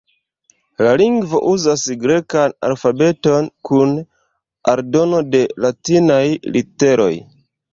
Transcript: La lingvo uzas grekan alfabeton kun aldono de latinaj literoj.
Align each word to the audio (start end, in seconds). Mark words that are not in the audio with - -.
La 0.85 0.93
lingvo 1.01 1.41
uzas 1.51 1.83
grekan 2.05 2.55
alfabeton 2.69 3.51
kun 3.71 3.93
aldono 4.73 5.23
de 5.37 5.45
latinaj 5.67 6.23
literoj. 6.57 7.13